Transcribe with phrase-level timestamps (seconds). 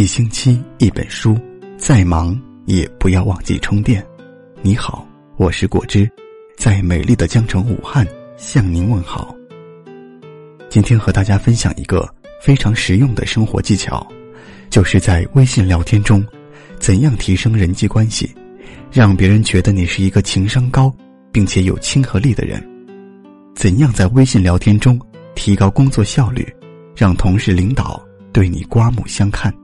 [0.00, 1.38] 一星期一本书，
[1.76, 2.34] 再忙
[2.64, 4.02] 也不要忘记充电。
[4.62, 6.10] 你好，我是果汁，
[6.56, 8.08] 在美丽的江城武汉
[8.38, 9.36] 向您问好。
[10.70, 12.08] 今天和大家分享一个
[12.40, 14.10] 非常实用的生活技巧，
[14.70, 16.26] 就是在微信聊天中，
[16.78, 18.34] 怎样提升人际关系，
[18.90, 20.90] 让别人觉得你是一个情商高
[21.30, 22.66] 并且有亲和力的人。
[23.54, 24.98] 怎样在微信聊天中
[25.34, 26.50] 提高工作效率，
[26.96, 29.54] 让同事领导对你刮目相看？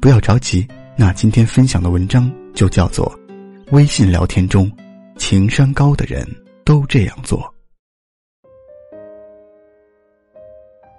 [0.00, 0.66] 不要着急，
[0.96, 3.04] 那今天分享的文章就叫做
[3.72, 4.70] 《微信聊天中，
[5.16, 6.24] 情商高的人
[6.64, 7.40] 都这样做》。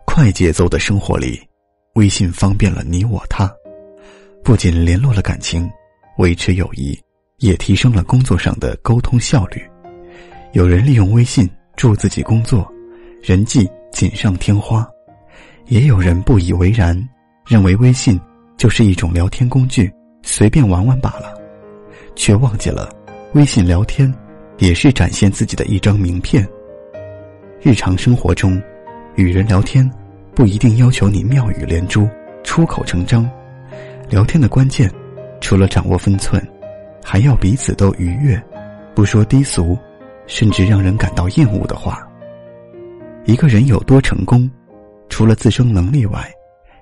[0.05, 1.41] 快节奏的生活里，
[1.93, 3.49] 微信方便了你我他，
[4.43, 5.69] 不仅联络了感情，
[6.17, 6.99] 维持友谊，
[7.37, 9.65] 也提升了工作上的沟通效率。
[10.51, 12.69] 有人利用微信助自己工作，
[13.23, 14.83] 人际锦上添花；
[15.67, 17.01] 也有人不以为然，
[17.47, 18.19] 认为微信。
[18.59, 19.89] 就是一种聊天工具，
[20.21, 21.33] 随便玩玩罢了，
[22.13, 22.89] 却忘记了，
[23.33, 24.13] 微信聊天
[24.57, 26.45] 也是展现自己的一张名片。
[27.61, 28.61] 日常生活中，
[29.15, 29.89] 与人聊天
[30.35, 32.05] 不一定要求你妙语连珠、
[32.43, 33.27] 出口成章，
[34.09, 34.91] 聊天的关键，
[35.39, 36.45] 除了掌握分寸，
[37.01, 38.37] 还要彼此都愉悦，
[38.93, 39.77] 不说低俗，
[40.27, 42.05] 甚至让人感到厌恶的话。
[43.23, 44.51] 一个人有多成功，
[45.07, 46.29] 除了自身能力外，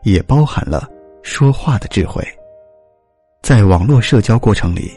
[0.02, 0.90] 也包含了。
[1.22, 2.26] 说话的智慧，
[3.42, 4.92] 在网络社交过程里，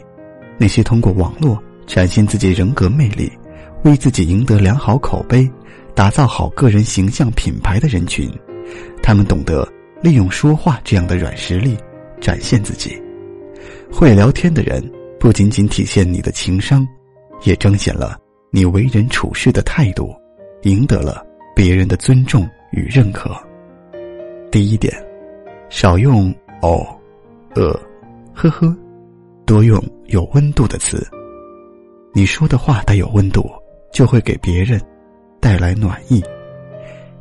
[0.57, 3.31] 那些通过网络展现自己人格魅力、
[3.83, 5.49] 为自己赢得良好口碑、
[5.93, 8.31] 打造好个人形象品牌的人群，
[9.03, 9.67] 他们懂得
[10.01, 11.77] 利用说话这样的软实力
[12.19, 13.01] 展现自己。
[13.91, 14.81] 会聊天的人，
[15.19, 16.87] 不仅仅体现你的情商，
[17.43, 18.17] 也彰显了
[18.51, 20.15] 你为人处事的态度，
[20.63, 23.35] 赢得了别人的尊重与认可。
[24.49, 25.10] 第一点。
[25.71, 26.29] 少用
[26.61, 26.85] 哦、
[27.55, 27.71] 呃、
[28.33, 28.75] 呵呵，
[29.45, 31.01] 多用有温度的词。
[32.13, 33.49] 你说的话带有温度，
[33.93, 34.79] 就会给别人
[35.39, 36.21] 带来暖意；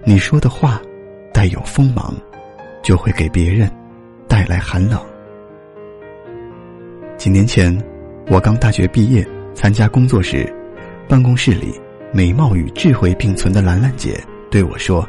[0.04, 0.82] 你说的话
[1.32, 2.12] 带有锋芒，
[2.82, 3.70] 就会给别人
[4.26, 5.00] 带来寒冷。
[7.16, 7.72] 几年前，
[8.32, 10.52] 我刚大学毕业，参加工作时，
[11.08, 11.72] 办公室里
[12.12, 14.20] 美貌与智慧并存的兰兰姐
[14.50, 15.08] 对我说。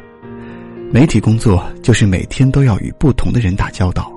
[0.92, 4.12] 媒体工作就是每天都要与不同的人打交道，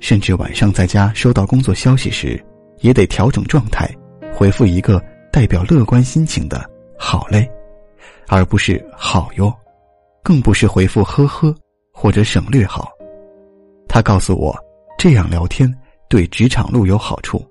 [0.00, 2.42] 甚至晚上在家收到工作消息时，
[2.80, 3.86] 也得调整状态，
[4.34, 4.98] 回复一个
[5.30, 6.64] 代表乐观心情的
[6.98, 7.46] “好嘞”，
[8.28, 9.54] 而不是“好哟”，
[10.24, 11.54] 更不是回复“呵呵”
[11.92, 12.90] 或者省略号。
[13.86, 14.58] 他告诉我，
[14.96, 15.70] 这样聊天
[16.08, 17.44] 对职场路有好处。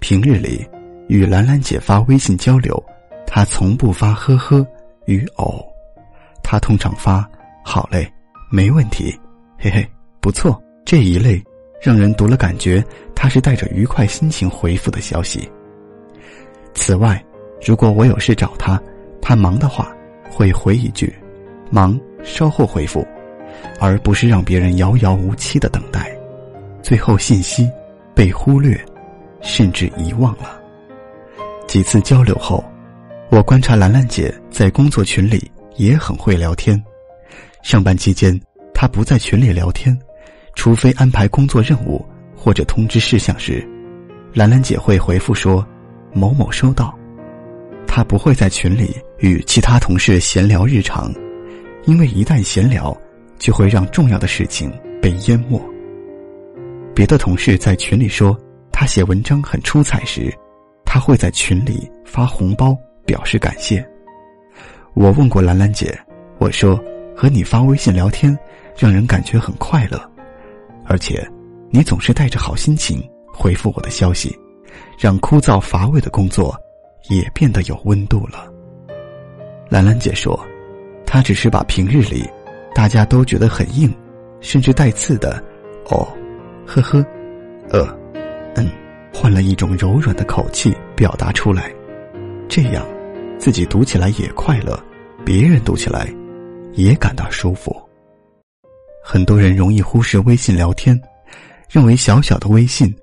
[0.00, 0.66] 平日里
[1.06, 2.82] 与兰兰姐发微信交流，
[3.28, 4.66] 他从不发“呵呵”
[5.06, 5.64] 与“偶”，
[6.42, 7.24] 他通常发。
[7.72, 8.12] 好嘞，
[8.50, 9.16] 没问题，
[9.56, 9.88] 嘿嘿，
[10.20, 10.60] 不错。
[10.84, 11.40] 这一类
[11.80, 15.48] 让人读了感觉他是带着愉快心情回复的消息。
[16.74, 17.24] 此外，
[17.64, 18.76] 如果我有事找他，
[19.22, 19.88] 他忙的话，
[20.32, 21.14] 会回一句
[21.70, 23.06] “忙，稍后回复”，
[23.78, 26.10] 而不是让别人遥遥无期的等待，
[26.82, 27.70] 最后信息
[28.16, 28.76] 被忽略，
[29.42, 30.60] 甚至遗忘了。
[31.68, 32.64] 几次交流后，
[33.28, 36.82] 我观察兰兰姐在工作群里也很会聊天。
[37.62, 38.38] 上班期间，
[38.72, 39.96] 他不在群里聊天，
[40.54, 42.04] 除非安排工作任务
[42.34, 43.66] 或者通知事项时，
[44.32, 45.66] 兰兰姐会回复说
[46.12, 46.96] ：“某某收到。”
[47.86, 51.12] 他不会在群里与其他同事闲聊日常，
[51.84, 52.96] 因为一旦闲聊，
[53.38, 54.72] 就会让重要的事情
[55.02, 55.60] 被淹没。
[56.94, 58.38] 别的同事在群里说
[58.72, 60.32] 他写文章很出彩时，
[60.84, 63.86] 他会在群里发红包表示感谢。
[64.94, 65.98] 我问过兰兰姐，
[66.38, 66.82] 我说。
[67.20, 68.34] 和你发微信聊天，
[68.78, 70.00] 让人感觉很快乐，
[70.86, 71.22] 而且
[71.68, 74.34] 你总是带着好心情回复我的消息，
[74.98, 76.58] 让枯燥乏味的工作
[77.10, 78.50] 也变得有温度了。
[79.68, 80.34] 兰兰姐说，
[81.04, 82.26] 她只是把平日里
[82.74, 83.94] 大家都觉得很硬，
[84.40, 85.44] 甚至带刺的
[85.92, 86.08] “哦，
[86.66, 87.04] 呵呵，
[87.68, 87.86] 呃，
[88.54, 88.66] 嗯”，
[89.12, 91.70] 换了一种柔软的口气表达出来，
[92.48, 92.82] 这样
[93.38, 94.82] 自己读起来也快乐，
[95.22, 96.10] 别人读起来。
[96.72, 97.74] 也感到舒服。
[99.02, 101.00] 很多人容易忽视微信聊天，
[101.68, 102.94] 认为小小的微信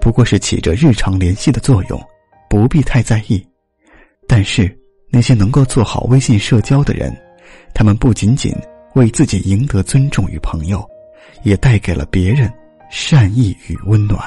[0.00, 2.00] 不过是起着日常联系的作用，
[2.50, 3.44] 不必太在意。
[4.26, 4.76] 但是
[5.10, 7.14] 那些能够做好微信社交的人，
[7.72, 8.54] 他们不仅仅
[8.94, 10.84] 为自己赢得尊重与朋友，
[11.42, 12.52] 也带给了别人
[12.90, 14.20] 善意与温暖。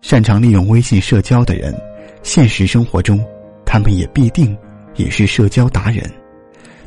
[0.00, 1.74] 擅长利用微信社交的人，
[2.22, 3.24] 现实生活中
[3.66, 4.56] 他们也必定
[4.96, 6.10] 也是社交达人。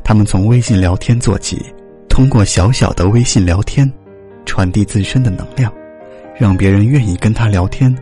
[0.08, 1.62] 他们从微信聊天做起，
[2.08, 3.86] 通过小小的微信聊天，
[4.46, 5.70] 传递自身的能量，
[6.34, 7.94] 让别人愿意跟他聊天，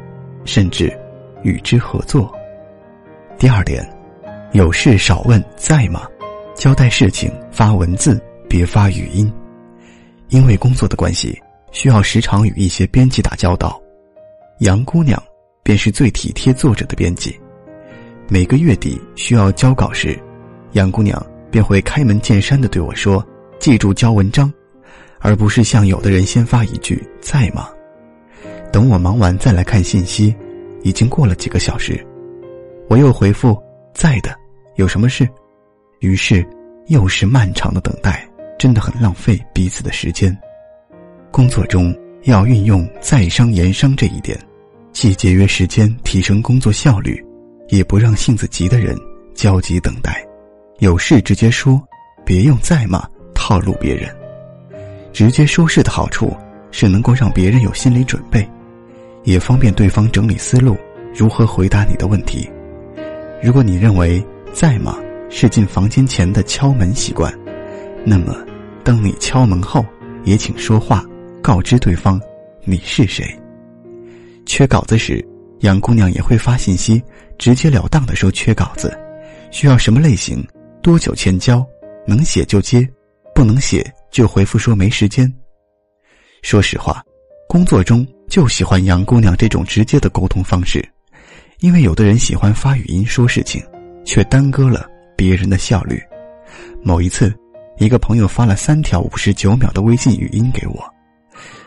[0.44, 0.97] 甚至
[1.43, 2.32] 与之合作。
[3.41, 3.85] 第二点，
[4.53, 6.06] 有事少问在吗？
[6.55, 9.29] 交代事情发文字，别发语音。
[10.29, 11.37] 因为工作的关系，
[11.73, 13.82] 需要时常与一些编辑打交道。
[14.61, 15.20] 杨姑娘
[15.64, 17.37] 便是最体贴作者的编辑。
[18.29, 20.17] 每个月底需要交稿时，
[20.75, 21.20] 杨姑娘
[21.56, 23.26] 便会开门见山的对我说
[23.58, 24.53] ：“记住交文章，
[25.20, 27.70] 而不是像有的人先发一句在吗？
[28.70, 30.37] 等我忙完再来看信息，
[30.82, 32.06] 已经过了几个小时。”
[32.91, 33.58] 我又回复
[33.97, 34.37] ：“在的，
[34.75, 35.26] 有什么事？”
[36.00, 36.47] 于是，
[36.88, 38.29] 又是漫长的等待，
[38.59, 40.37] 真的很浪费彼此的时间。
[41.31, 44.38] 工作中要运用在商言商这一点，
[44.93, 47.19] 既节约时间，提升工作效率，
[47.70, 48.94] 也不让性子急的人
[49.35, 50.23] 焦急等待。
[50.78, 51.82] 有事直接说，
[52.25, 54.14] 别用在吗套路别人。
[55.12, 56.37] 直接说事的好处
[56.70, 58.46] 是能够让别人有心理准备，
[59.25, 60.76] 也方便对方整理思路，
[61.14, 62.50] 如何回答你的问题。
[63.43, 64.99] 如果你认为在吗
[65.31, 67.32] 是进房间前的敲门习惯，
[68.05, 68.37] 那么
[68.84, 69.82] 当你敲门后，
[70.25, 71.02] 也请说话，
[71.43, 72.20] 告知对方
[72.64, 73.25] 你是谁。
[74.44, 75.26] 缺稿子时，
[75.61, 77.02] 杨姑娘也会发信息，
[77.38, 78.94] 直截了当的说缺稿子，
[79.50, 80.46] 需要什么类型，
[80.87, 81.67] 多久前交，
[82.06, 82.88] 能写就接，
[83.35, 85.29] 不能写就回复说没时间。
[86.43, 87.03] 说实话，
[87.49, 90.88] 工作中就喜欢杨姑娘这种直接的沟通方式。
[91.59, 93.61] 因为有的人喜欢发语音说事情，
[94.05, 96.00] 却耽搁了别人的效率。
[96.85, 97.35] 某一次，
[97.79, 100.88] 一个朋友发了三条五十九秒的微信语音给我，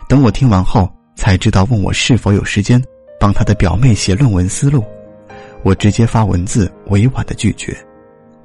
[0.08, 2.82] 等我听完后才知道问我是否有时间
[3.20, 4.82] 帮他的表妹写论文思路，
[5.62, 7.78] 我直接发文字委婉的拒绝。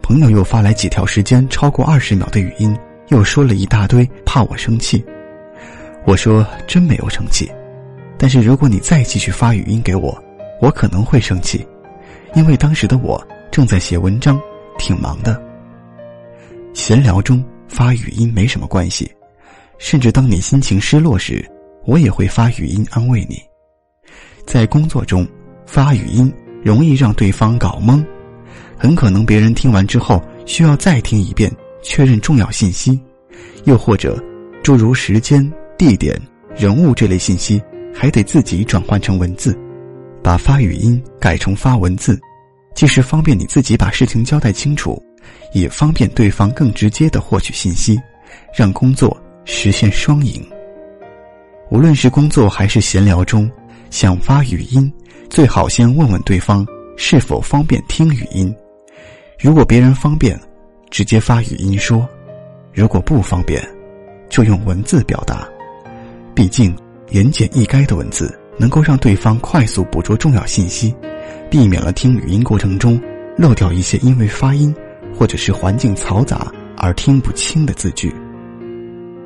[0.04, 2.76] 朋友又发来几条时间超过二十秒的语音，
[3.08, 5.02] 又说了一大堆，怕我生气。
[6.04, 7.50] 我说真没有生气，
[8.18, 10.22] 但是如果你再继续发语音给我。
[10.60, 11.66] 我可能会生气，
[12.34, 14.38] 因为当时的我正在写文章，
[14.78, 15.42] 挺忙的。
[16.74, 19.10] 闲聊中发语音没什么关系，
[19.78, 21.44] 甚至当你心情失落时，
[21.86, 23.42] 我也会发语音安慰你。
[24.46, 25.26] 在工作中
[25.66, 26.30] 发语音
[26.62, 28.04] 容易让对方搞懵，
[28.84, 31.50] 很可能别人听完之后需要再听一遍
[31.82, 33.00] 确认重要信息，
[33.64, 34.22] 又或者
[34.62, 36.20] 诸如时间、地点、
[36.54, 37.62] 人物这类信息
[37.94, 39.58] 还得自己转换成文字。
[40.22, 42.20] 把发语音改成发文字，
[42.74, 45.02] 既是方便你自己把事情交代清楚，
[45.54, 47.98] 也方便对方更直接的获取信息，
[48.54, 50.46] 让工作实现双赢。
[51.70, 53.50] 无论是工作还是闲聊中，
[53.88, 54.92] 想发语音，
[55.30, 56.66] 最好先问问对方
[56.98, 58.54] 是否方便听语音。
[59.44, 60.40] 如果别人方便，
[60.88, 62.08] 直接发语音说；
[62.72, 63.62] 如果不方便，
[64.30, 65.46] 就用文字表达。
[66.34, 66.74] 毕竟
[67.10, 68.40] 言简意赅的文字。
[68.56, 70.94] 能够让对方快速捕捉重要信息，
[71.50, 73.02] 避免了听语音过程中
[73.36, 74.72] 漏掉一些因为发音
[75.12, 78.14] 或者是环境嘈杂而听不清的字句。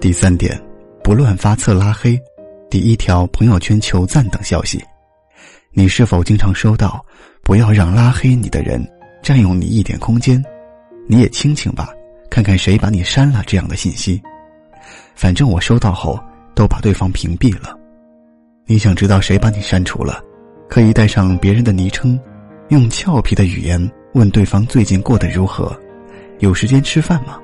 [0.00, 0.59] 第三点，
[1.05, 2.19] 不乱发侧拉黑，
[2.71, 4.82] 第一条朋友圈求赞等消息。
[5.73, 7.05] 你是否经常收到
[7.44, 8.82] “不要让拉黑你的人
[9.23, 10.43] 占用你一点空间”？
[11.09, 11.91] 你也清清吧，
[12.29, 14.21] 看看谁把你删了这样的信息。
[15.14, 16.19] 反正我收到后
[16.54, 17.76] 都把对方屏蔽了。
[18.66, 20.23] 你想知道谁把你删除了？
[20.69, 22.21] 可以带上别人的昵称，
[22.69, 25.75] 用俏皮的语言问对方最近过得如何，
[26.40, 27.38] 有时间吃饭吗？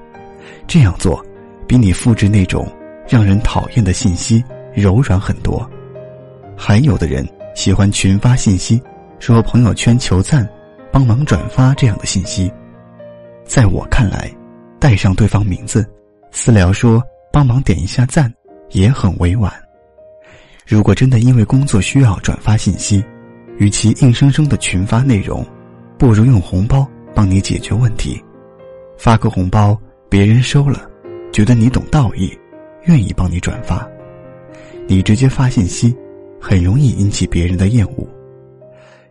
[0.67, 1.25] 这样做，
[1.67, 2.71] 比你复制那种
[3.09, 4.45] 让人讨厌的信息
[4.75, 5.67] 柔软很多。
[6.55, 8.79] 还有的人喜欢群发信息，
[9.19, 10.47] 说朋友圈求赞，
[10.95, 12.49] 帮忙转发这样的信息。
[13.45, 14.33] 在我看来，
[14.79, 15.85] 带上对方名字，
[16.31, 18.33] 私聊说帮忙点一下赞，
[18.71, 19.53] 也很委婉。
[20.65, 23.05] 如果真的因为工作需要转发信息，
[23.59, 25.45] 与其硬生生的群发内容，
[25.99, 28.23] 不如用红包帮你解决问题。
[28.97, 29.77] 发个红包，
[30.09, 30.89] 别人收了，
[31.33, 32.33] 觉得你懂道义，
[32.85, 33.85] 愿意帮你转发。
[34.87, 35.93] 你直接发信息，
[36.41, 38.07] 很容易引起别人的厌恶。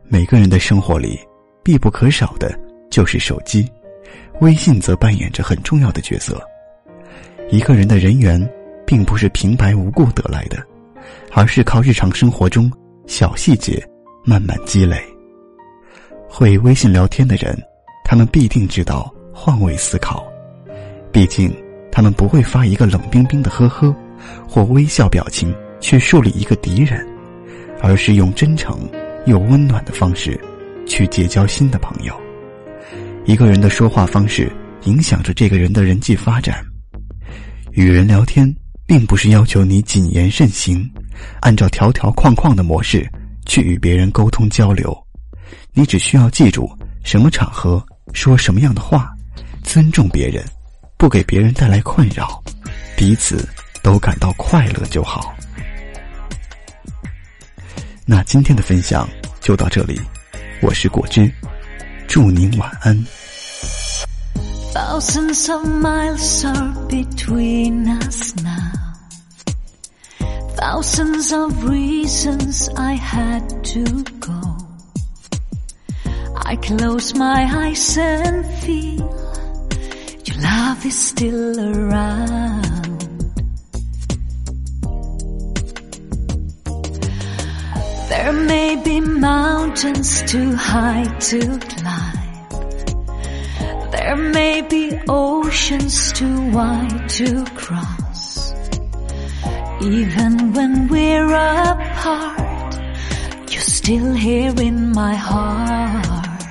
[0.08, 1.20] 每个人的生活里，
[1.64, 2.54] 必不可少的
[2.90, 3.68] 就是手机，
[4.42, 6.40] 微信则扮演着很重要的角色。
[7.50, 8.48] 一个人的人缘，
[8.86, 10.62] 并不是平白无故得来的。
[11.34, 12.72] 而是靠日常生活中
[13.08, 13.84] 小细节
[14.24, 15.04] 慢慢积累。
[16.30, 17.60] 会微信聊天的人，
[18.06, 20.24] 他们必定知道换位思考，
[21.12, 21.54] 毕竟
[21.92, 23.94] 他们不会发一个冷冰冰的呵呵，
[24.48, 27.06] 或微笑表情去树立一个敌人，
[27.82, 28.88] 而是用真诚
[29.26, 30.40] 又温暖的方式
[30.86, 32.14] 去结交新的朋友。
[33.26, 34.52] 一个人的说话方式
[34.84, 36.64] 影响着这个人的人际发展。
[37.72, 38.54] 与人聊天，
[38.86, 40.90] 并不是要求你谨言慎行，
[41.40, 43.10] 按照条条框框的模式
[43.46, 44.96] 去与别人沟通交流。
[45.74, 46.70] 你只需要记住
[47.04, 49.10] 什么场合说什么样的话，
[49.64, 50.44] 尊重别人，
[50.98, 52.44] 不给别人带来困扰，
[52.96, 53.48] 彼此
[53.82, 55.34] 都感到快乐就好。
[58.06, 59.10] 那今天的分享
[59.40, 60.00] 就到这里，
[60.63, 61.31] 我是果汁，
[62.07, 62.97] 祝您晚安。
[64.73, 68.73] Thousands of miles are between us now.
[70.57, 73.43] Thousands of reasons I had
[73.75, 74.57] to go.
[76.45, 79.09] I close my eyes and feel
[80.25, 82.82] your love is still around.
[88.24, 92.30] There may be mountains too high to climb.
[93.92, 98.54] There may be oceans too wide to cross.
[99.82, 102.80] Even when we're apart,
[103.52, 106.44] you're still here in my heart.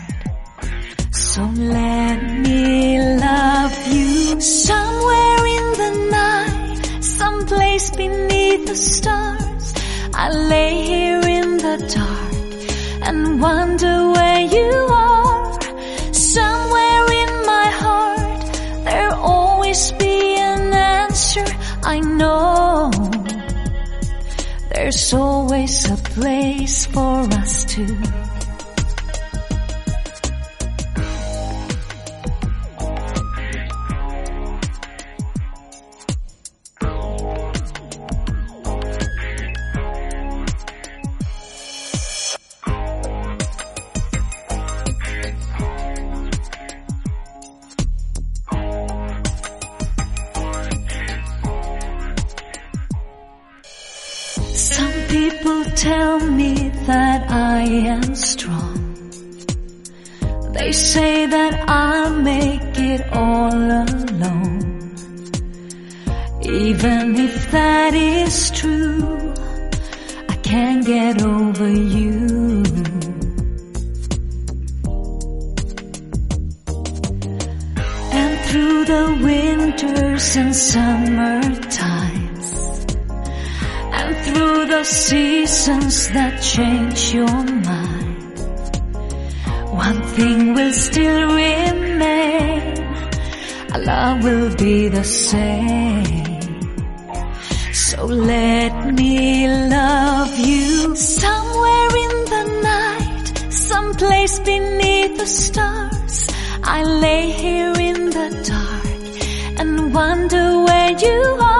[1.10, 9.51] So let me love you somewhere in the night, someplace beneath the stars.
[10.14, 15.60] I lay here in the dark and wonder where you are.
[16.12, 21.44] Somewhere in my heart, there'll always be an answer.
[21.82, 22.90] I know
[24.70, 27.96] there's always a place for us two.
[55.42, 58.78] People tell me that I am strong.
[60.52, 64.92] They say that I'll make it all alone.
[66.42, 69.34] Even if that is true,
[70.28, 72.62] I can't get over you.
[78.20, 82.21] And through the winters and summer times, and
[84.24, 88.38] through the seasons that change your mind,
[89.70, 92.78] one thing will still remain.
[93.72, 96.40] Our love will be the same.
[97.72, 106.28] So let me love you somewhere in the night, someplace beneath the stars.
[106.62, 111.51] I lay here in the dark and wonder where you are.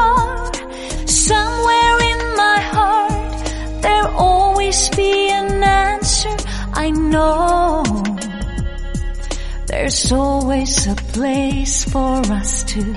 [7.12, 7.82] Know
[9.66, 12.94] there's always a place for us two.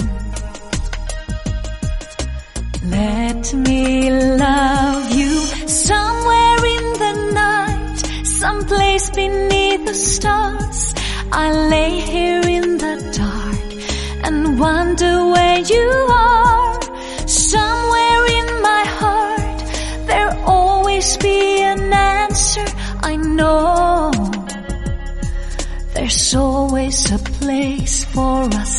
[2.86, 5.34] Let me love you
[5.67, 10.93] somewhere in the night, someplace beneath the stars.
[11.31, 13.67] I lay here in the dark
[14.25, 16.05] and wonder where you
[26.75, 28.75] always a place for us